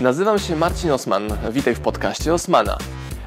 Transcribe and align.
Nazywam 0.00 0.38
się 0.38 0.56
Marcin 0.56 0.90
Osman. 0.90 1.28
Witaj 1.52 1.74
w 1.74 1.80
podcaście 1.80 2.34
Osmana. 2.34 2.78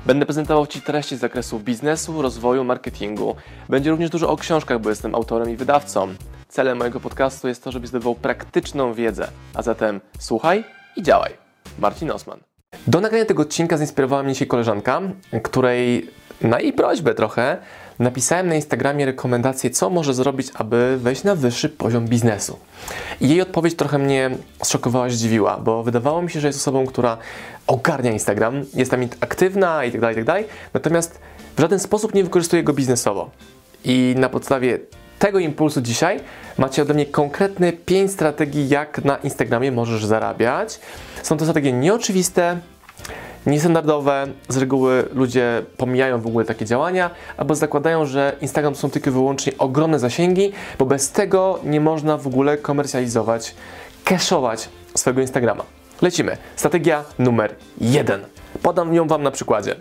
Będę 0.06 0.26
prezentował 0.26 0.68
Ci 0.68 0.82
treści 0.82 1.16
z 1.18 1.20
zakresu 1.20 1.60
biznesu, 1.60 2.22
rozwoju, 2.22 2.64
marketingu. 2.64 3.36
Będzie 3.70 3.92
również 3.92 4.10
dużo 4.10 4.30
o 4.30 4.38
książkach, 4.38 4.82
bo 4.82 4.90
jestem 4.90 5.16
autorem 5.16 5.50
i 5.50 5.56
wydawcą. 5.56 6.08
Celem 6.48 6.78
mojego 6.78 7.00
podcastu 7.00 7.48
jest 7.48 7.64
to, 7.64 7.72
żebyś 7.72 7.90
zdobywał 7.90 8.16
praktyczną 8.16 8.94
wiedzę. 8.94 9.28
A 9.54 9.62
zatem 9.62 10.02
słuchaj 10.20 10.64
i 10.96 11.04
działaj. 11.04 11.34
Marcin 11.80 12.12
Osman. 12.12 12.40
Do 12.88 13.02
nagrania 13.02 13.26
tego 13.26 13.42
odcinka 13.42 13.78
zainspirowała 13.78 14.24
mnie 14.24 14.34
dzisiaj 14.34 14.48
koleżanka, 14.48 15.02
której 15.44 16.10
na 16.42 16.60
jej 16.60 16.74
prośbę 16.74 17.14
trochę 17.14 17.58
napisałem 18.00 18.48
na 18.48 18.56
Instagramie 18.56 19.06
rekomendację, 19.06 19.70
co 19.70 19.90
może 19.90 20.14
zrobić, 20.14 20.48
aby 20.54 20.98
wejść 20.98 21.24
na 21.24 21.36
wyższy 21.36 21.70
poziom 21.70 22.08
biznesu. 22.08 22.60
I 23.22 23.30
jej 23.30 23.42
odpowiedź 23.42 23.76
trochę 23.76 23.98
mnie 23.98 24.32
zszokowała, 24.64 25.10
zdziwiła, 25.10 25.58
bo 25.58 25.84
wydawało 25.84 26.22
mi 26.22 26.30
się, 26.30 26.40
że 26.40 26.48
jest 26.48 26.60
osobą, 26.60 26.86
która 26.86 27.18
ogarnia 27.68 28.12
Instagram, 28.12 28.66
jest 28.74 28.92
tam 28.92 29.02
aktywna 29.20 29.86
itd., 29.86 30.02
tak 30.08 30.18
itd., 30.18 30.34
tak 30.34 30.44
natomiast 30.74 31.20
w 31.58 31.62
żaden 31.62 31.80
sposób 31.80 32.14
nie 32.14 32.24
wykorzystuje 32.24 32.64
go 32.64 32.74
biznesowo. 32.74 33.30
I 33.86 34.16
na 34.18 34.30
podstawie 34.30 34.80
tego 35.20 35.40
impulsu 35.40 35.82
dzisiaj 35.82 36.20
macie 36.58 36.82
ode 36.82 36.94
mnie 36.94 37.06
konkretne 37.06 37.74
5 37.74 38.12
strategii, 38.12 38.70
jak 38.70 39.06
na 39.06 39.18
Instagramie 39.18 39.72
możesz 39.72 40.06
zarabiać. 40.06 40.80
Są 41.24 41.38
to 41.38 41.46
strategie 41.46 41.74
nieoczywiste, 41.74 42.60
niestandardowe. 43.46 44.28
Z 44.50 44.58
reguły 44.58 45.06
ludzie 45.14 45.62
pomijają 45.78 46.22
w 46.22 46.28
ogóle 46.28 46.46
takie 46.46 46.66
działania, 46.66 47.10
albo 47.38 47.56
zakładają, 47.56 48.06
że 48.06 48.36
Instagram 48.42 48.74
to 48.74 48.80
są 48.80 48.90
tylko 48.90 49.10
i 49.10 49.14
wyłącznie 49.14 49.54
ogromne 49.58 50.00
zasięgi, 50.00 50.52
bo 50.80 50.86
bez 50.86 51.12
tego 51.12 51.60
nie 51.64 51.82
można 51.82 52.18
w 52.18 52.28
ogóle 52.28 52.58
komercjalizować, 52.58 53.56
cashować 54.04 54.70
swojego 54.96 55.22
Instagrama. 55.22 55.64
Lecimy. 56.02 56.38
Strategia 56.56 57.04
numer 57.20 57.56
jeden. 57.82 58.22
Podam 58.62 58.94
ją 58.94 59.08
Wam 59.08 59.24
na 59.24 59.32
przykładzie. 59.32 59.76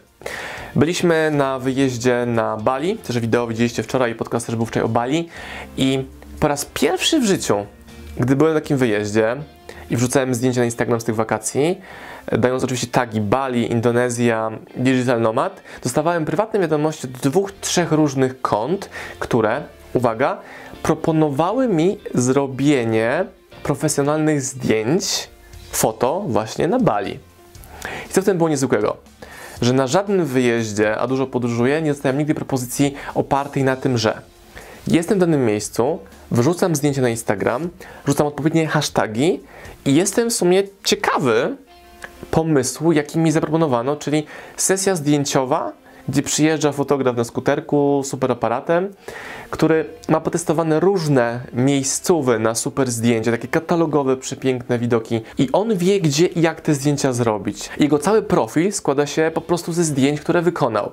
Byliśmy 0.76 1.30
na 1.30 1.58
wyjeździe 1.58 2.24
na 2.26 2.56
Bali, 2.56 2.96
też 2.96 3.18
wideo 3.18 3.46
widzieliście 3.46 3.82
wczoraj, 3.82 4.14
podcast 4.14 4.46
też 4.46 4.56
był 4.56 4.66
wczoraj 4.66 4.84
o 4.84 4.88
Bali 4.88 5.28
i 5.76 6.04
po 6.40 6.48
raz 6.48 6.64
pierwszy 6.64 7.20
w 7.20 7.24
życiu, 7.24 7.66
gdy 8.16 8.36
byłem 8.36 8.54
na 8.54 8.60
takim 8.60 8.76
wyjeździe 8.76 9.36
i 9.90 9.96
wrzucałem 9.96 10.34
zdjęcia 10.34 10.60
na 10.60 10.64
Instagram 10.64 11.00
z 11.00 11.04
tych 11.04 11.14
wakacji, 11.14 11.80
dając 12.38 12.64
oczywiście 12.64 12.86
tagi 12.86 13.20
Bali, 13.20 13.72
Indonezja, 13.72 14.50
Digital 14.76 15.20
Nomad, 15.20 15.62
dostawałem 15.82 16.24
prywatne 16.24 16.60
wiadomości 16.60 17.06
od 17.06 17.12
dwóch, 17.12 17.52
trzech 17.52 17.92
różnych 17.92 18.40
kont, 18.40 18.90
które, 19.18 19.62
uwaga, 19.94 20.38
proponowały 20.82 21.68
mi 21.68 21.98
zrobienie 22.14 23.24
profesjonalnych 23.62 24.42
zdjęć, 24.42 25.28
foto 25.70 26.24
właśnie 26.26 26.68
na 26.68 26.78
Bali. 26.78 27.18
I 28.10 28.12
co 28.12 28.22
w 28.22 28.24
tym 28.24 28.36
było 28.36 28.48
niezwykłego? 28.48 28.96
Że 29.62 29.72
na 29.72 29.86
żadnym 29.86 30.24
wyjeździe, 30.24 30.98
a 30.98 31.06
dużo 31.06 31.26
podróżuję, 31.26 31.82
nie 31.82 31.90
dostałem 31.90 32.18
nigdy 32.18 32.34
propozycji 32.34 32.94
opartej 33.14 33.64
na 33.64 33.76
tym, 33.76 33.98
że 33.98 34.22
jestem 34.86 35.18
w 35.18 35.20
danym 35.20 35.46
miejscu, 35.46 35.98
wrzucam 36.30 36.76
zdjęcie 36.76 37.00
na 37.00 37.08
Instagram, 37.08 37.68
rzucam 38.06 38.26
odpowiednie 38.26 38.66
hasztagi 38.66 39.40
i 39.84 39.94
jestem 39.94 40.30
w 40.30 40.32
sumie 40.32 40.62
ciekawy, 40.84 41.56
pomysłu, 42.30 42.92
jaki 42.92 43.18
mi 43.18 43.32
zaproponowano, 43.32 43.96
czyli 43.96 44.26
sesja 44.56 44.94
zdjęciowa, 44.94 45.72
gdzie 46.08 46.22
przyjeżdża 46.22 46.72
fotograf 46.72 47.16
na 47.16 47.24
skuterku, 47.24 48.02
super 48.04 48.32
aparatem, 48.32 48.94
który 49.50 49.84
ma 50.08 50.20
potestowane 50.20 50.80
różne 50.80 51.40
miejscowe 51.52 52.38
na 52.38 52.54
super 52.54 52.90
zdjęcia, 52.90 53.30
takie 53.30 53.48
katalogowe, 53.48 54.16
przepiękne 54.16 54.78
widoki 54.78 55.20
i 55.38 55.48
on 55.52 55.76
wie, 55.76 56.00
gdzie 56.00 56.26
i 56.26 56.40
jak 56.40 56.60
te 56.60 56.74
zdjęcia 56.74 57.12
zrobić. 57.12 57.70
Jego 57.80 57.98
cały 57.98 58.22
profil 58.22 58.72
składa 58.72 59.06
się 59.06 59.30
po 59.34 59.40
prostu 59.40 59.72
ze 59.72 59.84
zdjęć, 59.84 60.20
które 60.20 60.42
wykonał. 60.42 60.92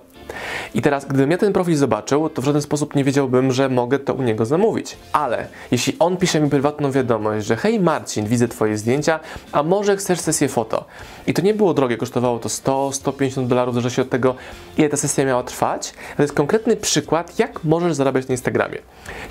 I 0.74 0.82
teraz, 0.82 1.06
gdybym 1.06 1.32
ja 1.32 1.38
ten 1.38 1.54
profil 1.54 1.76
zobaczył, 1.76 2.30
to 2.30 2.42
w 2.42 2.46
żaden 2.46 2.62
sposób 2.62 2.96
nie 2.96 3.04
wiedziałbym, 3.04 3.52
że 3.52 3.70
mogę 3.70 4.00
to 4.00 4.14
u 4.14 4.22
niego 4.22 4.46
zamówić. 4.46 4.98
Ale 5.14 5.48
jeśli 5.72 5.96
on 6.00 6.18
pisze 6.18 6.40
mi 6.42 6.50
prywatną 6.50 6.92
wiadomość, 6.92 7.46
że 7.46 7.56
hej 7.56 7.80
Marcin, 7.80 8.28
widzę 8.28 8.48
Twoje 8.48 8.78
zdjęcia, 8.78 9.20
a 9.52 9.64
może 9.64 9.98
chcesz 9.98 10.20
sesję 10.20 10.48
foto? 10.48 10.86
I 11.28 11.34
to 11.34 11.42
nie 11.42 11.54
było 11.54 11.74
drogie, 11.74 11.98
kosztowało 11.98 12.40
to 12.40 12.50
100-150 12.50 13.48
dolarów, 13.48 13.74
w 13.74 13.76
zależności 13.76 14.02
od 14.02 14.10
tego, 14.10 14.36
ile 14.78 14.90
ta 14.90 14.98
sesja 14.98 15.26
miała 15.26 15.44
trwać. 15.44 15.94
To 16.18 16.24
jest 16.24 16.34
konkretny 16.34 16.76
przykład, 16.76 17.40
jak 17.40 17.64
możesz 17.64 17.94
zarabiać 17.94 18.28
na 18.28 18.32
Instagramie. 18.32 18.78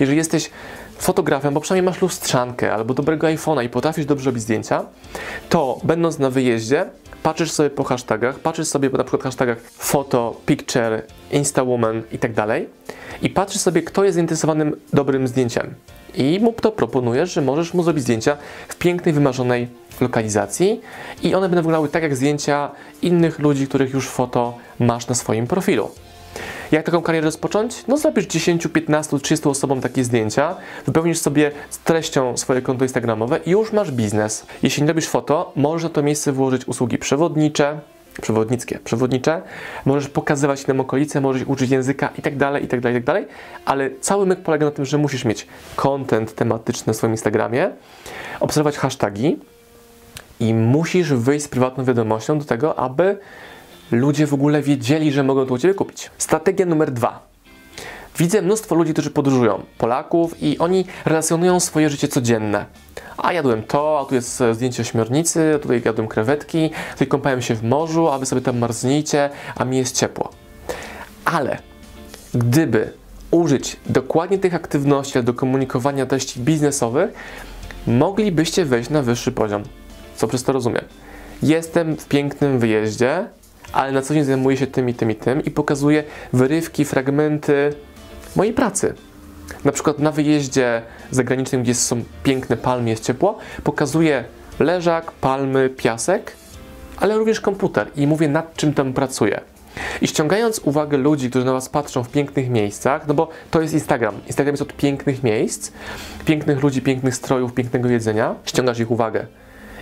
Jeżeli 0.01 0.19
jesteś 0.19 0.51
fotografem, 0.99 1.55
bo 1.55 1.61
przynajmniej 1.61 1.91
masz 1.93 2.03
lustrzankę 2.03 2.75
albo 2.75 2.95
dobrego 2.95 3.27
iPhone'a 3.27 3.65
i 3.65 3.69
potrafisz 3.69 4.07
dobrze 4.07 4.31
robić 4.31 4.43
zdjęcia, 4.43 4.85
to 5.49 5.81
będąc 5.85 6.19
na 6.19 6.31
wyjeździe, 6.31 6.87
patrzysz 7.23 7.51
sobie 7.51 7.71
po 7.71 7.85
hashtagach, 7.85 8.39
patrzysz 8.39 8.69
sobie 8.69 8.91
po 8.91 8.99
na 8.99 9.05
przykład 9.05 9.23
hashtagach 9.23 9.59
foto, 9.61 10.41
picture, 10.47 11.03
instawoman 11.31 12.03
i 12.13 12.19
tak 12.19 12.33
dalej 12.33 12.69
i 13.23 13.31
patrzysz 13.31 13.61
sobie, 13.61 13.83
kto 13.83 14.05
jest 14.05 14.15
zainteresowanym 14.15 14.77
dobrym 14.93 15.29
zdjęciem. 15.29 15.75
I 16.15 16.41
mu 16.43 16.53
to 16.53 16.73
proponujesz, 16.73 17.33
że 17.33 17.43
możesz 17.43 17.75
mu 17.75 17.83
zrobić 17.83 18.03
zdjęcia 18.03 18.37
w 18.69 18.77
pięknej, 18.77 19.15
wymarzonej 19.15 19.69
lokalizacji 20.01 20.81
i 21.23 21.35
one 21.35 21.49
będą 21.49 21.57
wyglądały 21.63 21.89
tak 21.89 22.03
jak 22.03 22.17
zdjęcia 22.17 22.71
innych 23.03 23.39
ludzi, 23.39 23.67
których 23.67 23.95
już 23.95 24.09
foto 24.09 24.55
masz 24.79 25.07
na 25.07 25.15
swoim 25.15 25.47
profilu. 25.47 25.91
Jak 26.73 26.87
taką 26.87 27.03
karierę 27.03 27.25
rozpocząć? 27.25 27.85
No 27.89 27.97
zrobisz 27.97 28.27
10, 28.27 28.67
15, 28.67 29.19
30 29.19 29.49
osobom 29.49 29.81
takie 29.81 30.05
zdjęcia, 30.05 30.57
wypełnisz 30.87 31.19
sobie 31.19 31.51
z 31.71 31.79
treścią 31.79 32.37
swoje 32.37 32.63
konto 32.63 32.85
instagramowe 32.85 33.41
i 33.47 33.51
już 33.51 33.73
masz 33.73 33.91
biznes. 33.91 34.47
Jeśli 34.63 34.83
nie 34.83 34.89
robisz 34.89 35.09
foto, 35.09 35.53
możesz 35.57 35.83
na 35.83 35.89
to 35.89 36.03
miejsce 36.03 36.33
włożyć 36.33 36.69
usługi 36.69 36.99
przewodnicze, 36.99 37.81
przewodnickie, 38.23 38.79
przewodnicze, 38.79 39.43
możesz 39.85 40.09
pokazywać 40.09 40.67
nam 40.67 40.81
okolice, 40.81 41.21
możesz 41.21 41.43
uczyć 41.47 41.71
języka 41.71 42.11
i 42.19 42.23
tak 42.23 42.37
dalej, 42.37 42.65
i 42.65 42.69
tak 42.69 42.81
dalej, 42.81 42.97
i 42.97 42.99
tak 42.99 43.07
dalej, 43.07 43.27
ale 43.65 43.91
cały 44.01 44.27
myk 44.27 44.41
polega 44.41 44.67
na 44.67 44.73
tym, 44.73 44.85
że 44.85 44.99
musisz 44.99 45.25
mieć 45.25 45.47
content 45.77 46.35
tematyczny 46.35 46.85
na 46.87 46.95
swoim 46.95 47.13
Instagramie, 47.13 47.71
obserwować 48.41 48.77
hasztagi 48.77 49.39
i 50.41 50.55
musisz 50.55 51.13
wyjść 51.13 51.45
z 51.45 51.49
prywatną 51.49 51.85
wiadomością 51.85 52.39
do 52.39 52.45
tego, 52.45 52.79
aby 52.79 53.19
ludzie 53.91 54.27
w 54.27 54.35
ogóle 54.35 54.63
wiedzieli, 54.63 55.13
że 55.13 55.23
mogą 55.23 55.47
to 55.47 55.55
u 55.55 55.59
Ciebie 55.59 55.75
kupić. 55.75 56.11
Strategia 56.19 56.67
numer 56.67 56.93
dwa. 56.93 57.27
Widzę 58.19 58.43
mnóstwo 58.43 58.75
ludzi, 58.75 58.93
którzy 58.93 59.11
podróżują, 59.11 59.63
Polaków, 59.79 60.43
i 60.43 60.59
oni 60.59 60.85
relacjonują 61.05 61.61
swoje 61.61 61.91
życie 61.91 62.09
codzienne. 62.09 62.67
A 63.17 63.33
jadłem 63.33 63.63
to, 63.63 64.01
a 64.01 64.09
tu 64.09 64.15
jest 64.15 64.43
zdjęcie 64.53 64.83
ośmiornicy, 64.83 65.53
a 65.57 65.59
tutaj 65.59 65.83
jadłem 65.85 66.09
krewetki, 66.09 66.71
tutaj 66.93 67.07
kąpałem 67.07 67.43
się 67.43 67.55
w 67.55 67.63
morzu, 67.63 68.09
a 68.09 68.19
wy 68.19 68.27
sobie 68.27 68.41
tam 68.41 68.59
marznijcie, 68.59 69.31
a 69.57 69.65
mi 69.65 69.77
jest 69.77 69.97
ciepło. 69.97 70.31
Ale 71.25 71.59
gdyby 72.35 72.93
użyć 73.31 73.77
dokładnie 73.87 74.39
tych 74.39 74.55
aktywności 74.55 75.23
do 75.23 75.35
komunikowania 75.35 76.07
treści 76.07 76.41
biznesowych, 76.41 77.11
moglibyście 77.87 78.65
wejść 78.65 78.91
na 78.91 79.03
wyższy 79.03 79.33
poziom. 79.33 79.63
Co 80.17 80.29
przez 80.29 80.45
to 80.45 80.53
rozumiem? 80.53 80.85
Jestem 81.43 81.97
w 81.97 82.09
pięknym 82.09 82.59
wyjeździe, 82.59 83.27
ale 83.75 83.93
na 83.93 84.03
co 84.03 84.15
dzień 84.15 84.25
zajmuję 84.25 84.57
się 84.57 84.67
tym 84.67 84.89
i 84.89 84.95
tym 84.95 85.11
i 85.11 85.15
tym 85.15 85.45
i 85.45 85.51
pokazuję 85.51 86.05
wyrywki, 86.33 86.85
fragmenty 86.85 87.75
mojej 88.37 88.53
pracy. 88.53 88.95
Na 89.65 89.73
przykład 89.73 89.99
na 89.99 90.13
wyjeździe 90.13 90.83
zagranicznym, 91.11 91.63
gdzie 91.63 91.75
są 91.75 92.05
piękne 92.23 92.57
palmy, 92.57 92.91
jest 92.91 93.05
ciepło, 93.05 93.39
pokazuję 93.65 94.25
leżak, 94.61 95.13
palmy, 95.13 95.71
piasek, 95.71 96.33
ale 96.97 97.19
również 97.19 97.41
komputer 97.41 97.91
i 97.97 98.07
mówię 98.07 98.29
nad 98.29 98.57
czym 98.57 98.75
tam 98.75 98.93
pracuję. 98.93 99.41
I 100.01 100.09
ściągając 100.09 100.59
uwagę 100.59 100.97
ludzi, 100.97 101.31
którzy 101.31 101.47
na 101.47 101.53
Was 101.53 101.69
patrzą 101.69 102.05
w 102.05 102.09
pięknych 102.09 102.51
miejscach, 102.51 103.07
no 103.09 103.15
bo 103.15 103.29
to 103.51 103.63
jest 103.63 103.75
Instagram. 103.75 104.15
Instagram 104.27 104.53
jest 104.53 104.63
od 104.63 104.73
pięknych 104.73 105.23
miejsc, 105.23 105.73
pięknych 106.25 106.63
ludzi, 106.63 106.83
pięknych 106.83 107.15
strojów, 107.15 107.55
pięknego 107.55 107.89
jedzenia. 107.89 108.35
Ściągasz 108.45 108.79
ich 108.79 108.91
uwagę. 108.91 109.27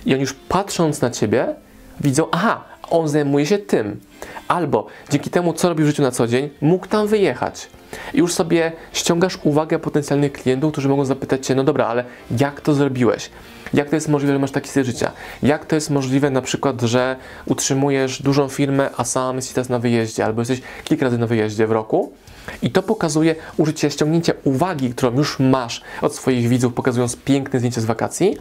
I 0.05 0.13
oni 0.13 0.21
już 0.21 0.33
patrząc 0.33 1.01
na 1.01 1.09
Ciebie, 1.09 1.55
widzą, 2.01 2.27
aha, 2.31 2.63
on 2.89 3.07
zajmuje 3.07 3.45
się 3.45 3.57
tym. 3.57 3.99
Albo 4.47 4.87
dzięki 5.09 5.29
temu, 5.29 5.53
co 5.53 5.69
robi 5.69 5.83
w 5.83 5.87
życiu 5.87 6.01
na 6.01 6.11
co 6.11 6.27
dzień, 6.27 6.49
mógł 6.61 6.87
tam 6.87 7.07
wyjechać. 7.07 7.69
I 8.13 8.17
już 8.17 8.33
sobie 8.33 8.71
ściągasz 8.93 9.39
uwagę 9.43 9.79
potencjalnych 9.79 10.33
klientów, 10.33 10.71
którzy 10.71 10.89
mogą 10.89 11.05
zapytać 11.05 11.45
Cię, 11.45 11.55
no 11.55 11.63
dobra, 11.63 11.87
ale 11.87 12.03
jak 12.39 12.61
to 12.61 12.73
zrobiłeś? 12.73 13.29
Jak 13.73 13.89
to 13.89 13.95
jest 13.95 14.09
możliwe, 14.09 14.33
że 14.33 14.39
masz 14.39 14.51
taki 14.51 14.69
styl 14.69 14.83
życia? 14.83 15.11
Jak 15.43 15.65
to 15.65 15.75
jest 15.75 15.89
możliwe 15.89 16.29
na 16.29 16.41
przykład, 16.41 16.81
że 16.81 17.15
utrzymujesz 17.45 18.21
dużą 18.21 18.49
firmę, 18.49 18.89
a 18.97 19.03
sam 19.03 19.35
jesteś 19.35 19.53
teraz 19.53 19.69
na 19.69 19.79
wyjeździe, 19.79 20.25
albo 20.25 20.41
jesteś 20.41 20.61
kilka 20.83 21.05
razy 21.05 21.17
na 21.17 21.27
wyjeździe 21.27 21.67
w 21.67 21.71
roku? 21.71 22.13
I 22.61 22.71
to 22.71 22.83
pokazuje 22.83 23.35
użycie, 23.57 23.91
ściągnięcia 23.91 24.33
uwagi, 24.43 24.89
którą 24.89 25.17
już 25.17 25.39
masz 25.39 25.81
od 26.01 26.15
swoich 26.15 26.47
widzów, 26.47 26.73
pokazując 26.73 27.15
piękne 27.15 27.59
zdjęcie 27.59 27.81
z 27.81 27.85
wakacji, 27.85 28.37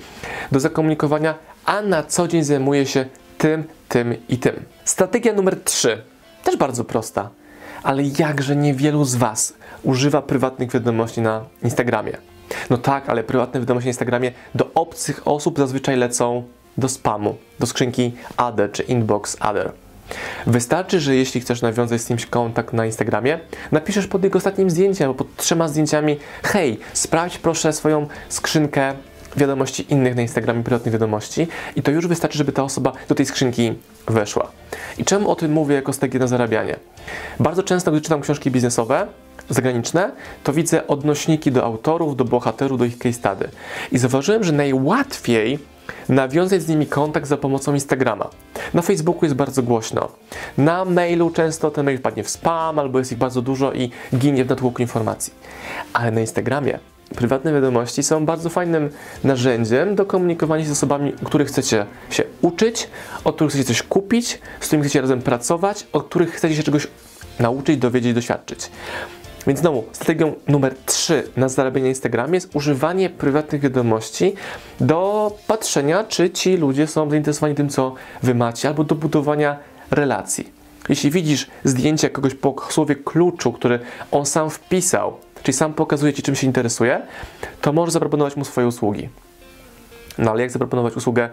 do 0.53 0.61
zakomunikowania, 0.61 1.35
a 1.65 1.83
na 1.83 2.03
co 2.03 2.29
dzień 2.29 2.45
zajmuje 2.45 2.87
się 2.87 3.05
tym, 3.43 3.65
tym 3.89 4.15
i 4.29 4.39
tym. 4.39 4.65
Strategia 4.85 5.33
numer 5.33 5.61
3, 5.65 6.03
też 6.45 6.57
bardzo 6.57 6.85
prosta, 6.85 7.31
ale 7.83 8.03
jakże 8.19 8.57
niewielu 8.57 9.05
z 9.05 9.15
Was 9.15 9.55
używa 9.83 10.23
prywatnych 10.23 10.71
wiadomości 10.71 11.21
na 11.21 11.45
Instagramie. 11.63 12.17
No 12.71 12.79
tak, 12.79 13.09
ale 13.09 13.25
prywatne 13.25 13.61
wiadomości 13.61 13.87
na 13.87 13.91
Instagramie 13.91 14.33
do 14.55 14.71
obcych 14.75 15.29
osób 15.29 15.59
zazwyczaj 15.59 15.97
lecą 15.97 16.43
do 16.79 16.89
spamu, 16.89 17.37
do 17.61 17.67
skrzynki 17.67 18.13
Other 18.37 18.73
czy 18.73 18.83
Inbox 18.83 19.37
Other. 19.41 19.73
Wystarczy, 20.47 21.01
że 21.01 21.15
jeśli 21.15 21.41
chcesz 21.41 21.63
nawiązać 21.63 22.01
z 22.01 22.07
kimś 22.07 22.27
kontakt 22.27 22.73
na 22.73 22.87
Instagramie, 22.87 23.41
napiszesz 23.73 24.07
pod 24.07 24.25
jego 24.25 24.39
ostatnim 24.39 24.71
zdjęciem 24.71 25.09
albo 25.09 25.25
pod 25.25 25.37
trzema 25.37 25.69
zdjęciami 25.69 26.19
hej, 26.43 26.79
sprawdź 26.93 27.39
proszę 27.39 27.73
swoją 27.73 28.07
skrzynkę 28.29 28.95
wiadomości 29.37 29.93
innych 29.93 30.15
na 30.15 30.23
Instagramie, 30.23 30.63
prywatnych 30.63 30.93
wiadomości 30.93 31.49
i 31.77 31.83
to 31.83 31.91
już 31.91 32.07
wystarczy, 32.07 32.39
żeby 32.39 32.53
ta 32.53 32.63
osoba 32.63 32.93
do 33.09 33.15
tej 33.15 33.27
skrzynki 33.27 33.75
weszła. 34.09 34.51
I 34.99 35.05
czemu 35.05 35.31
o 35.31 35.37
tym 35.37 35.53
mówię 35.53 35.75
jako 35.75 35.93
strategię 35.93 36.19
na 36.19 36.27
zarabianie? 36.27 36.77
Bardzo 37.41 37.63
często, 37.63 37.91
gdy 37.91 38.01
czytam 38.01 38.21
książki 38.21 38.51
biznesowe, 38.51 39.07
zagraniczne, 39.49 40.13
to 40.45 40.53
widzę 40.53 40.87
odnośniki 40.87 41.53
do 41.53 41.65
autorów, 41.65 42.17
do 42.17 42.25
bohaterów, 42.25 42.79
do 42.79 42.85
ich 42.85 42.99
case 42.99 43.13
study. 43.13 43.49
I 43.93 43.99
zauważyłem, 43.99 44.45
że 44.45 44.53
najłatwiej 44.53 45.59
nawiązać 46.09 46.63
z 46.63 46.69
nimi 46.69 46.87
kontakt 46.87 47.27
za 47.27 47.37
pomocą 47.37 47.75
Instagrama. 47.75 48.31
Na 48.75 48.83
Facebooku 48.83 49.25
jest 49.25 49.35
bardzo 49.35 49.63
głośno. 49.63 50.09
Na 50.59 50.85
mailu 50.85 51.31
często 51.31 51.71
ten 51.71 51.85
mail 51.85 51.99
wpadnie 51.99 52.25
w 52.25 52.31
spam, 52.31 52.79
albo 52.79 52.99
jest 52.99 53.13
ich 53.13 53.19
bardzo 53.19 53.43
dużo 53.43 53.73
i 53.73 53.91
ginie 54.15 54.45
w 54.45 54.49
natłoku 54.49 54.83
informacji. 54.83 55.33
Ale 55.93 56.11
na 56.11 56.21
Instagramie 56.21 56.79
prywatne 57.13 57.53
wiadomości 57.53 58.03
są 58.03 58.27
bardzo 58.27 58.51
fajnym 58.51 58.91
narzędziem 59.25 59.95
do 59.95 60.07
komunikowania 60.07 60.63
się 60.63 60.69
z 60.69 60.73
osobami, 60.73 61.13
których 61.25 61.49
chcecie 61.49 61.87
się 62.11 62.25
uczyć, 62.43 62.89
od 63.25 63.35
których 63.35 63.53
chcecie 63.53 63.65
coś 63.65 63.83
kupić, 63.83 64.39
z 64.61 64.67
którymi 64.67 64.85
chcecie 64.85 65.01
razem 65.01 65.23
pracować, 65.23 65.87
od 65.93 66.05
których 66.07 66.31
chcecie 66.31 66.57
się 66.57 66.63
czegoś 66.63 66.87
nauczyć, 67.41 67.77
dowiedzieć, 67.77 68.15
doświadczyć. 68.15 68.71
Więc 69.47 69.61
znowu, 69.61 69.85
strategią 69.93 70.35
numer 70.49 70.75
3 70.87 71.23
na 71.37 71.49
zarabianie 71.49 71.83
na 71.83 71.89
Instagramie 71.89 72.35
jest 72.35 72.57
używanie 72.57 73.11
prywatnych 73.11 73.61
wiadomości 73.61 74.35
do 74.81 75.33
patrzenia, 75.47 76.05
czy 76.05 76.31
ci 76.31 76.57
ludzie 76.57 76.87
są 76.87 77.11
zainteresowani 77.11 77.55
tym, 77.55 77.69
co 77.69 77.95
wy 78.23 78.35
macie, 78.35 78.69
albo 78.69 78.85
do 78.85 78.95
budowania 78.95 79.57
relacji. 79.91 80.53
Jeśli 80.89 81.11
widzisz 81.11 81.47
zdjęcie 81.65 82.11
kogoś 82.11 82.35
po 82.35 82.57
słowie 82.71 82.97
kluczu, 82.97 83.53
który 83.53 83.79
on 84.11 84.27
sam 84.27 84.51
wpisał, 84.51 85.17
czyli 85.43 85.57
sam 85.57 85.75
pokazuje 85.75 86.13
ci, 86.13 86.23
czym 86.23 86.35
się 86.35 86.47
interesuje, 86.47 87.03
to 87.61 87.73
możesz 87.73 87.93
zaproponować 87.93 88.37
mu 88.37 88.45
swoje 88.45 88.67
usługi. 88.67 89.09
No 90.19 90.31
ale 90.31 90.43
jak 90.43 90.51
zaproponować 90.51 90.97
usługę 90.97 91.29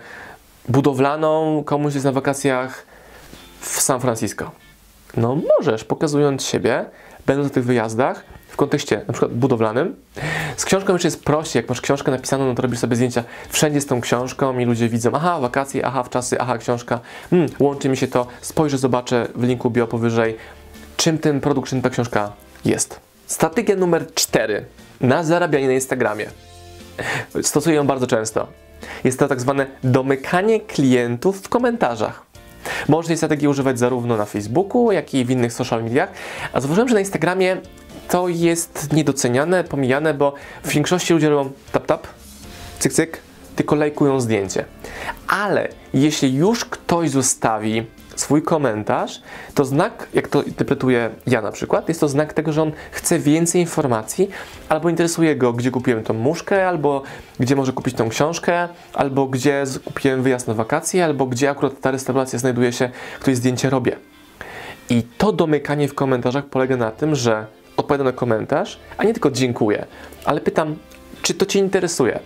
budowlaną 0.69 1.63
komuś 1.65 1.93
jest 1.93 2.05
na 2.05 2.11
wakacjach 2.11 2.85
w 3.59 3.81
San 3.81 3.99
Francisco? 3.99 4.51
No 5.17 5.37
możesz, 5.57 5.83
pokazując 5.83 6.43
siebie, 6.43 6.85
będąc 7.25 7.49
na 7.49 7.53
tych 7.53 7.65
wyjazdach, 7.65 8.23
w 8.49 8.55
kontekście 8.55 9.01
na 9.07 9.13
przykład 9.13 9.33
budowlanym. 9.33 9.95
Z 10.57 10.65
książką 10.65 10.93
jeszcze 10.93 11.07
jest 11.07 11.23
prościej, 11.23 11.59
jak 11.61 11.69
masz 11.69 11.81
książkę 11.81 12.11
napisaną, 12.11 12.45
no 12.45 12.55
to 12.55 12.61
robisz 12.61 12.79
sobie 12.79 12.95
zdjęcia 12.95 13.23
wszędzie 13.49 13.81
z 13.81 13.85
tą 13.85 14.01
książką 14.01 14.59
i 14.59 14.65
ludzie 14.65 14.89
widzą, 14.89 15.11
aha, 15.13 15.39
wakacje, 15.39 15.85
aha, 15.85 16.03
czasy, 16.09 16.41
aha, 16.41 16.57
książka, 16.57 16.99
hmm, 17.29 17.49
łączy 17.59 17.89
mi 17.89 17.97
się 17.97 18.07
to, 18.07 18.27
spojrzę, 18.41 18.77
zobaczę 18.77 19.27
w 19.35 19.43
linku 19.43 19.69
bio 19.69 19.87
powyżej, 19.87 20.37
czym 20.97 21.17
ten 21.17 21.41
produkt, 21.41 21.69
czym 21.69 21.81
ta 21.81 21.89
książka 21.89 22.31
jest. 22.65 23.08
Strategia 23.29 23.75
numer 23.75 24.13
4 24.13 24.65
na 25.01 25.23
zarabianie 25.23 25.67
na 25.67 25.73
Instagramie. 25.73 26.29
Stosuję 27.41 27.75
ją 27.75 27.87
bardzo 27.87 28.07
często. 28.07 28.47
Jest 29.03 29.19
to 29.19 29.27
tak 29.27 29.41
zwane 29.41 29.65
domykanie 29.83 30.59
klientów 30.59 31.41
w 31.41 31.49
komentarzach. 31.49 32.25
Można 32.87 33.07
tej 33.07 33.17
strategii 33.17 33.47
używać 33.47 33.79
zarówno 33.79 34.17
na 34.17 34.25
Facebooku, 34.25 34.91
jak 34.91 35.13
i 35.13 35.25
w 35.25 35.29
innych 35.29 35.53
social 35.53 35.83
mediach. 35.83 36.09
A 36.53 36.61
zauważyłem, 36.61 36.87
że 36.89 36.93
na 36.93 36.99
Instagramie 36.99 37.57
to 38.07 38.27
jest 38.27 38.93
niedoceniane, 38.93 39.63
pomijane, 39.63 40.13
bo 40.13 40.33
w 40.63 40.69
większości 40.69 41.13
ludzie 41.13 41.29
robią 41.29 41.51
tap 41.71 41.85
tap, 41.85 42.07
cyk 42.79 42.93
cyk, 42.93 43.21
tylko 43.55 43.75
lajkują 43.75 44.21
zdjęcie. 44.21 44.65
Ale 45.27 45.67
jeśli 45.93 46.35
już 46.35 46.65
ktoś 46.65 47.09
zostawi 47.09 47.85
swój 48.19 48.41
komentarz, 48.41 49.21
to 49.53 49.65
znak, 49.65 50.07
jak 50.13 50.27
to 50.27 50.43
interpretuję 50.43 51.09
ja 51.27 51.41
na 51.41 51.51
przykład, 51.51 51.87
jest 51.87 51.99
to 51.99 52.07
znak 52.07 52.33
tego, 52.33 52.53
że 52.53 52.61
on 52.61 52.71
chce 52.91 53.19
więcej 53.19 53.61
informacji, 53.61 54.29
albo 54.69 54.89
interesuje 54.89 55.35
go, 55.35 55.53
gdzie 55.53 55.71
kupiłem 55.71 56.03
tą 56.03 56.13
muszkę, 56.13 56.67
albo 56.67 57.03
gdzie 57.39 57.55
może 57.55 57.73
kupić 57.73 57.95
tą 57.95 58.09
książkę, 58.09 58.67
albo 58.93 59.25
gdzie 59.25 59.63
kupiłem 59.85 60.23
wyjazd 60.23 60.47
na 60.47 60.53
wakacje, 60.53 61.05
albo 61.05 61.25
gdzie 61.25 61.49
akurat 61.49 61.81
ta 61.81 61.91
restauracja 61.91 62.39
znajduje 62.39 62.73
się, 62.73 62.89
której 63.19 63.35
zdjęcie 63.35 63.69
robię. 63.69 63.95
I 64.89 65.03
to 65.17 65.31
domykanie 65.31 65.87
w 65.87 65.93
komentarzach 65.93 66.45
polega 66.45 66.77
na 66.77 66.91
tym, 66.91 67.15
że 67.15 67.45
odpowiadam 67.77 68.07
na 68.07 68.13
komentarz, 68.13 68.79
a 68.97 69.03
nie 69.03 69.13
tylko 69.13 69.31
dziękuję, 69.31 69.85
ale 70.25 70.41
pytam, 70.41 70.75
czy 71.21 71.33
to 71.33 71.45
Cię 71.45 71.59
interesuje? 71.59 72.19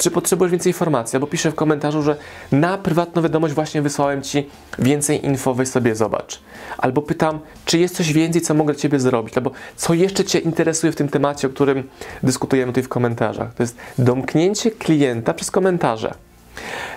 Czy 0.00 0.10
potrzebujesz 0.10 0.52
więcej 0.52 0.70
informacji? 0.70 1.16
Albo 1.16 1.26
piszę 1.26 1.50
w 1.50 1.54
komentarzu, 1.54 2.02
że 2.02 2.16
na 2.52 2.78
prywatną 2.78 3.22
wiadomość 3.22 3.54
właśnie 3.54 3.82
wysłałem 3.82 4.22
Ci 4.22 4.48
więcej 4.78 5.26
info, 5.26 5.54
weź 5.54 5.68
sobie 5.68 5.94
zobacz. 5.94 6.40
Albo 6.78 7.02
pytam, 7.02 7.40
czy 7.64 7.78
jest 7.78 7.96
coś 7.96 8.12
więcej, 8.12 8.42
co 8.42 8.54
mogę 8.54 8.72
dla 8.72 8.82
Ciebie 8.82 9.00
zrobić? 9.00 9.36
Albo 9.36 9.50
co 9.76 9.94
jeszcze 9.94 10.24
Cię 10.24 10.38
interesuje 10.38 10.92
w 10.92 10.96
tym 10.96 11.08
temacie, 11.08 11.46
o 11.46 11.50
którym 11.50 11.88
dyskutujemy 12.22 12.72
tutaj 12.72 12.84
w 12.84 12.88
komentarzach? 12.88 13.54
To 13.54 13.62
jest 13.62 13.76
domknięcie 13.98 14.70
klienta 14.70 15.34
przez 15.34 15.50
komentarze. 15.50 16.14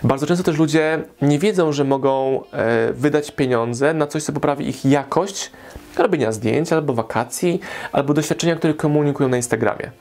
Bardzo 0.04 0.28
często 0.28 0.44
też 0.44 0.58
ludzie 0.58 1.04
nie 1.22 1.40
wiedzą, 1.40 1.72
że 1.72 1.84
mogą 1.84 2.42
e, 2.52 2.94
wydać 2.94 3.32
pieniądze 3.32 3.94
na 3.94 4.08
coś, 4.08 4.24
co 4.24 4.34
poprawi 4.34 4.70
ich 4.70 4.86
jakość 4.86 5.52
robienia 5.98 6.32
zdjęć, 6.32 6.74
albo 6.74 6.94
wakacji, 6.94 7.60
albo 7.92 8.14
doświadczenia, 8.14 8.56
które 8.56 8.74
komunikują 8.74 9.30
na 9.30 9.38
Instagramie. 9.38 9.92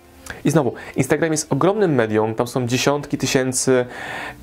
I 0.44 0.50
znowu, 0.50 0.74
Instagram 0.96 1.32
jest 1.32 1.52
ogromnym 1.52 1.94
medium, 1.94 2.34
tam 2.34 2.46
są 2.46 2.66
dziesiątki 2.66 3.18
tysięcy 3.18 3.86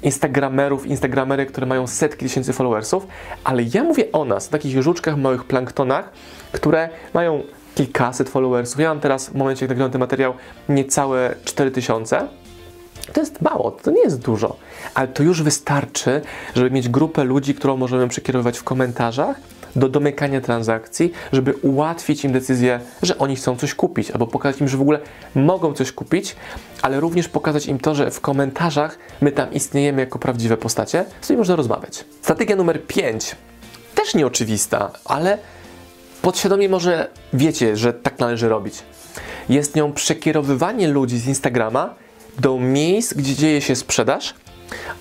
instagramerów, 0.03 0.85
instagramery, 0.85 1.45
które 1.45 1.67
mają 1.67 1.87
setki 1.87 2.25
tysięcy 2.25 2.53
followersów, 2.53 3.07
ale 3.43 3.63
ja 3.73 3.83
mówię 3.83 4.11
o 4.11 4.25
nas, 4.25 4.47
o 4.47 4.51
takich 4.51 4.81
żuczkach, 4.81 5.17
małych 5.17 5.43
planktonach, 5.43 6.11
które 6.51 6.89
mają 7.13 7.43
kilkaset 7.75 8.29
followersów. 8.29 8.79
Ja 8.79 8.89
mam 8.89 8.99
teraz, 8.99 9.29
w 9.29 9.35
momencie, 9.35 9.65
jak 9.65 9.69
nagrywam 9.69 9.91
ten 9.91 9.99
materiał, 9.99 10.33
niecałe 10.69 11.35
4000. 11.45 12.27
To 13.13 13.19
jest 13.19 13.41
mało, 13.41 13.71
to 13.71 13.91
nie 13.91 14.01
jest 14.01 14.21
dużo, 14.21 14.55
ale 14.93 15.07
to 15.07 15.23
już 15.23 15.43
wystarczy, 15.43 16.21
żeby 16.55 16.71
mieć 16.71 16.89
grupę 16.89 17.23
ludzi, 17.23 17.55
którą 17.55 17.77
możemy 17.77 18.07
przekierowywać 18.07 18.57
w 18.57 18.63
komentarzach 18.63 19.39
do 19.75 19.89
domykania 19.89 20.41
transakcji, 20.41 21.11
żeby 21.33 21.53
ułatwić 21.53 22.25
im 22.25 22.31
decyzję, 22.31 22.79
że 23.01 23.17
oni 23.17 23.35
chcą 23.35 23.55
coś 23.55 23.73
kupić, 23.73 24.11
albo 24.11 24.27
pokazać 24.27 24.61
im, 24.61 24.67
że 24.67 24.77
w 24.77 24.81
ogóle 24.81 24.99
mogą 25.35 25.73
coś 25.73 25.91
kupić, 25.91 26.35
ale 26.81 26.99
również 26.99 27.29
pokazać 27.29 27.65
im 27.65 27.79
to, 27.79 27.95
że 27.95 28.11
w 28.11 28.21
komentarzach 28.21 28.97
my 29.21 29.31
tam 29.31 29.53
istniejemy 29.53 30.01
jako 30.01 30.19
prawdziwe 30.19 30.57
postacie, 30.57 31.05
z 31.21 31.23
którymi 31.23 31.37
można 31.37 31.55
rozmawiać. 31.55 32.05
Strategia 32.21 32.55
numer 32.55 32.85
5, 32.87 33.35
też 33.95 34.15
nieoczywista, 34.15 34.91
ale 35.05 35.37
podświadomie 36.21 36.69
może 36.69 37.09
wiecie, 37.33 37.77
że 37.77 37.93
tak 37.93 38.19
należy 38.19 38.49
robić. 38.49 38.83
Jest 39.49 39.75
nią 39.75 39.93
przekierowywanie 39.93 40.87
ludzi 40.87 41.19
z 41.19 41.27
Instagrama 41.27 41.95
do 42.39 42.59
miejsc, 42.59 43.13
gdzie 43.13 43.35
dzieje 43.35 43.61
się 43.61 43.75
sprzedaż, 43.75 44.33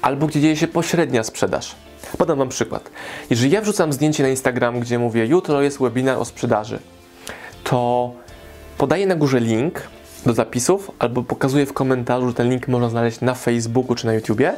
albo 0.03 0.27
gdzie 0.27 0.41
dzieje 0.41 0.57
się 0.57 0.69
pośrednia 0.69 1.25
sprzedaż. 1.25 1.75
Podam 2.19 2.39
Wam 2.39 2.49
przykład. 2.49 2.91
Jeżeli 3.31 3.51
ja 3.51 3.61
wrzucam 3.61 3.93
zdjęcie 3.93 4.23
na 4.23 4.29
Instagram, 4.29 4.81
gdzie 4.81 4.99
mówię, 4.99 5.27
jutro 5.27 5.63
jest 5.63 5.79
webinar 5.79 6.19
o 6.19 6.25
sprzedaży, 6.25 6.79
to 7.65 8.13
podaję 8.79 9.07
na 9.07 9.15
górze 9.15 9.41
link 9.41 9.83
do 10.27 10.33
zapisów 10.33 10.91
albo 10.99 11.23
pokazuję 11.23 11.67
w 11.67 11.73
komentarzu, 11.73 12.29
że 12.29 12.35
ten 12.35 12.51
link 12.51 12.69
można 12.69 12.89
znaleźć 12.89 13.21
na 13.21 13.35
Facebooku 13.35 13.95
czy 13.95 14.07
na 14.07 14.15
YouTubie 14.15 14.53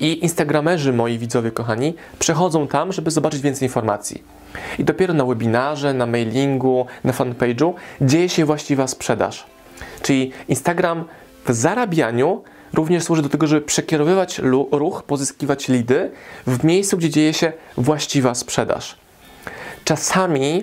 i 0.00 0.22
instagramerzy, 0.22 0.92
moi 0.92 1.18
widzowie 1.18 1.50
kochani, 1.50 1.94
przechodzą 2.18 2.68
tam, 2.68 2.92
żeby 2.92 3.10
zobaczyć 3.10 3.40
więcej 3.40 3.68
informacji. 3.68 4.22
I 4.78 4.84
dopiero 4.84 5.14
na 5.14 5.24
webinarze, 5.24 5.94
na 5.94 6.06
mailingu, 6.06 6.86
na 7.04 7.12
fanpage'u 7.12 7.72
dzieje 8.00 8.28
się 8.28 8.44
właściwa 8.44 8.86
sprzedaż. 8.86 9.46
Czyli 10.02 10.32
Instagram 10.48 11.04
w 11.46 11.52
zarabianiu 11.52 12.42
również 12.74 13.04
służy 13.04 13.22
do 13.22 13.28
tego, 13.28 13.46
żeby 13.46 13.60
przekierowywać 13.60 14.40
ruch, 14.70 15.02
pozyskiwać 15.02 15.68
lidy 15.68 16.10
w 16.46 16.64
miejscu, 16.64 16.96
gdzie 16.96 17.10
dzieje 17.10 17.34
się 17.34 17.52
właściwa 17.76 18.34
sprzedaż. 18.34 18.96
Czasami 19.84 20.62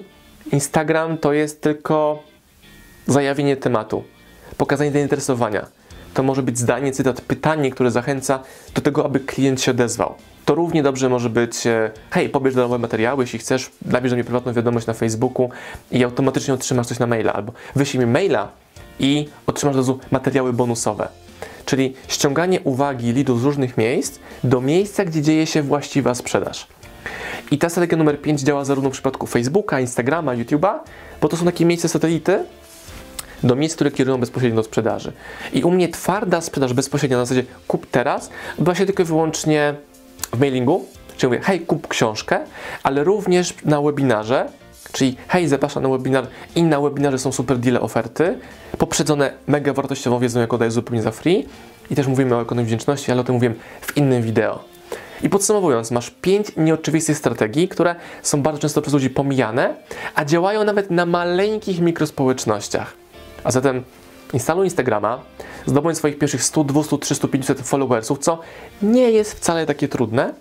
Instagram 0.52 1.18
to 1.18 1.34
jest 1.34 1.62
tylko 1.62 2.24
zajawienie 3.08 3.58
tematu, 3.58 4.04
pokazanie 4.58 4.92
zainteresowania. 4.92 5.66
To 6.14 6.24
może 6.24 6.44
być 6.44 6.58
zdanie, 6.58 6.92
cytat, 6.92 7.22
pytanie, 7.22 7.72
które 7.72 7.92
zachęca 7.92 8.40
do 8.76 8.82
tego, 8.82 9.06
aby 9.06 9.20
klient 9.20 9.62
się 9.62 9.72
odezwał. 9.72 10.16
To 10.46 10.56
równie 10.56 10.84
dobrze 10.84 11.10
może 11.10 11.30
być, 11.30 11.68
e, 11.68 11.92
hej, 12.12 12.30
pobierz 12.30 12.56
darmowe 12.56 12.78
materiały, 12.78 13.24
jeśli 13.24 13.40
chcesz, 13.40 13.72
napisz 13.86 14.10
do 14.10 14.16
mnie 14.16 14.24
prywatną 14.24 14.54
wiadomość 14.54 14.88
na 14.88 14.94
Facebooku 14.94 15.50
i 15.92 16.04
automatycznie 16.04 16.54
otrzymasz 16.54 16.88
coś 16.88 17.00
na 17.00 17.08
maila, 17.08 17.34
albo 17.34 17.54
wyślij 17.76 18.06
mi 18.06 18.12
maila 18.12 18.52
i 19.00 19.30
otrzymasz 19.48 19.76
od 19.76 19.78
razu 19.78 20.00
materiały 20.12 20.54
bonusowe 20.54 21.10
czyli 21.70 21.94
ściąganie 22.08 22.62
uwagi 22.62 23.14
lidów 23.14 23.42
z 23.42 23.44
różnych 23.44 23.78
miejsc 23.78 24.20
do 24.44 24.62
miejsca, 24.62 25.06
gdzie 25.06 25.22
dzieje 25.22 25.48
się 25.48 25.62
właściwa 25.62 26.16
sprzedaż. 26.16 26.68
I 27.52 27.58
ta 27.58 27.70
strategia 27.70 27.98
numer 27.98 28.22
5 28.22 28.42
działa 28.42 28.66
zarówno 28.66 28.90
w 28.90 28.94
przypadku 28.94 29.28
Facebooka, 29.28 29.80
Instagrama, 29.80 30.36
YouTube'a, 30.36 30.80
bo 31.22 31.28
to 31.28 31.38
są 31.38 31.46
takie 31.46 31.66
miejsca 31.66 31.88
satelity 31.88 32.46
do 33.44 33.56
miejsc, 33.56 33.76
które 33.76 33.92
kierują 33.92 34.18
bezpośrednio 34.18 34.56
do 34.56 34.64
sprzedaży. 34.64 35.12
I 35.54 35.64
u 35.64 35.72
mnie 35.72 35.90
twarda 35.90 36.42
sprzedaż 36.42 36.74
bezpośrednia 36.74 37.18
na 37.18 37.26
zasadzie 37.26 37.44
kup 37.68 37.88
teraz 37.92 38.30
odbywa 38.52 38.76
się 38.76 38.86
tylko 38.86 39.04
i 39.04 39.06
wyłącznie 39.06 39.76
w 40.34 40.40
mailingu, 40.40 40.86
czyli 41.18 41.28
mówię, 41.28 41.42
hej, 41.44 41.60
kup 41.60 41.88
książkę, 41.88 42.40
ale 42.84 43.04
również 43.04 43.54
na 43.66 43.82
webinarze, 43.82 44.50
czyli 44.92 45.18
hej, 45.28 45.48
zapraszam 45.48 45.84
na 45.84 45.90
webinar 45.90 46.28
i 46.56 46.64
na 46.64 46.82
webinarze 46.82 47.20
są 47.20 47.32
super 47.32 47.58
deal 47.58 47.78
oferty, 47.78 48.40
poprzedzone 48.78 49.34
mega 49.48 49.74
wartościową 49.74 50.20
wiedzą, 50.20 50.40
jaką 50.40 50.58
daję 50.58 50.72
zupełnie 50.72 51.02
za 51.02 51.12
free 51.12 51.46
i 51.92 51.96
też 51.96 52.08
mówimy 52.08 52.36
o 52.36 52.42
ekonomii 52.42 52.68
wdzięczności, 52.68 53.12
ale 53.12 53.22
o 53.22 53.24
tym 53.24 53.36
mówiłem 53.36 53.56
w 53.82 53.98
innym 53.98 54.24
wideo. 54.24 54.64
I 55.24 55.30
podsumowując, 55.30 55.92
masz 55.92 56.10
pięć 56.10 56.48
nieoczywistych 56.58 57.18
strategii, 57.18 57.68
które 57.68 57.96
są 58.22 58.42
bardzo 58.42 58.60
często 58.62 58.82
przez 58.82 58.94
ludzi 58.94 59.10
pomijane, 59.10 59.76
a 60.16 60.26
działają 60.26 60.64
nawet 60.64 60.92
na 60.92 61.06
maleńkich 61.06 61.82
mikrospołecznościach. 61.82 62.94
A 63.44 63.52
zatem 63.52 63.84
instaluj 64.34 64.66
Instagrama, 64.66 65.20
zdobądź 65.66 65.98
swoich 65.98 66.18
pierwszych 66.18 66.44
100, 66.44 66.64
200, 66.64 66.98
300, 66.98 67.28
500 67.28 67.62
followersów, 67.62 68.20
co 68.20 68.40
nie 68.82 69.12
jest 69.12 69.34
wcale 69.34 69.66
takie 69.66 69.88
trudne 69.88 70.34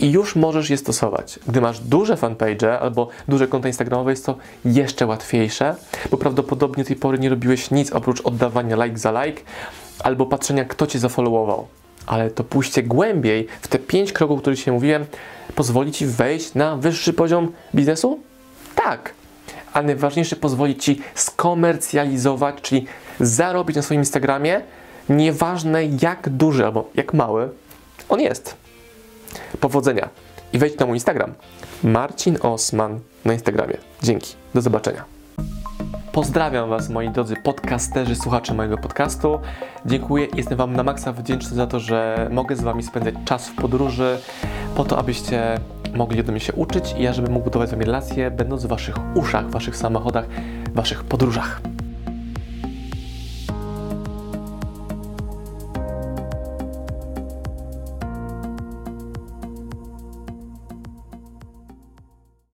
i 0.00 0.10
już 0.10 0.36
możesz 0.36 0.70
je 0.70 0.76
stosować. 0.76 1.38
Gdy 1.48 1.60
masz 1.60 1.80
duże 1.80 2.16
fanpage 2.16 2.80
albo 2.80 3.08
duże 3.28 3.48
konta 3.48 3.68
instagramowe, 3.68 4.10
jest 4.10 4.26
to 4.26 4.36
jeszcze 4.64 5.06
łatwiejsze, 5.06 5.76
bo 6.10 6.16
prawdopodobnie 6.16 6.84
do 6.84 6.88
tej 6.88 6.96
pory 6.96 7.18
nie 7.18 7.28
robiłeś 7.28 7.70
nic 7.70 7.92
oprócz 7.92 8.20
oddawania 8.20 8.84
like 8.84 8.98
za 8.98 9.24
like 9.24 9.42
albo 10.04 10.26
patrzenia, 10.26 10.64
kto 10.64 10.86
cię 10.86 10.98
zafollowował. 10.98 11.66
Ale 12.06 12.30
to 12.30 12.44
pójście 12.44 12.82
głębiej 12.82 13.46
w 13.60 13.68
te 13.68 13.78
pięć 13.78 14.12
kroków, 14.12 14.38
o 14.38 14.40
których 14.40 14.58
dzisiaj 14.58 14.74
mówiłem, 14.74 15.04
pozwoli 15.54 15.92
ci 15.92 16.06
wejść 16.06 16.54
na 16.54 16.76
wyższy 16.76 17.12
poziom 17.12 17.52
biznesu? 17.74 18.20
Tak. 18.74 19.14
A 19.72 19.82
najważniejsze, 19.82 20.36
pozwoli 20.36 20.76
ci 20.76 21.00
skomercjalizować, 21.14 22.56
czyli 22.62 22.86
zarobić 23.20 23.76
na 23.76 23.82
swoim 23.82 24.00
Instagramie, 24.00 24.60
nieważne 25.08 25.84
jak 26.02 26.28
duży 26.28 26.64
albo 26.64 26.90
jak 26.94 27.14
mały 27.14 27.48
on 28.08 28.20
jest. 28.20 28.56
Powodzenia 29.60 30.08
i 30.52 30.58
wejdź 30.58 30.78
na 30.78 30.86
mój 30.86 30.96
Instagram. 30.96 31.34
Marcin 31.84 32.38
Osman 32.42 33.00
na 33.24 33.32
Instagramie. 33.32 33.76
Dzięki. 34.02 34.34
Do 34.54 34.60
zobaczenia. 34.60 35.04
Pozdrawiam 36.12 36.70
Was, 36.70 36.88
moi 36.88 37.10
drodzy 37.10 37.36
podcasterzy, 37.36 38.16
słuchacze 38.16 38.54
mojego 38.54 38.78
podcastu. 38.78 39.40
Dziękuję, 39.86 40.26
jestem 40.34 40.58
Wam 40.58 40.76
na 40.76 40.82
maksa 40.82 41.12
wdzięczny 41.12 41.56
za 41.56 41.66
to, 41.66 41.80
że 41.80 42.28
mogę 42.32 42.56
z 42.56 42.60
Wami 42.60 42.82
spędzać 42.82 43.14
czas 43.24 43.48
w 43.48 43.54
podróży, 43.54 44.18
po 44.76 44.84
to, 44.84 44.98
abyście 44.98 45.60
mogli 45.94 46.20
ode 46.20 46.32
mnie 46.32 46.40
się 46.40 46.52
uczyć 46.52 46.94
i 46.98 47.02
ja, 47.02 47.12
żebym 47.12 47.32
mógł 47.32 47.44
budować 47.44 47.68
z 47.68 47.72
Wami 47.72 47.84
relacje, 47.84 48.30
będąc 48.30 48.64
w 48.64 48.68
Waszych 48.68 48.96
uszach, 49.14 49.50
Waszych 49.50 49.76
samochodach, 49.76 50.26
Waszych 50.74 51.04
podróżach. 51.04 51.60